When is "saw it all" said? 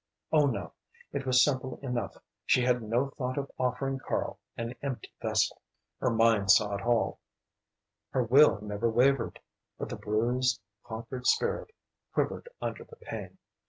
6.49-7.19